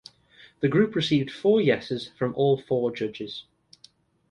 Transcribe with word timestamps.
The 0.61 0.67
group 0.67 0.95
received 0.95 1.29
four 1.29 1.61
yeses 1.61 2.07
from 2.17 2.33
all 2.33 2.57
four 2.57 2.91
judges. 2.91 3.43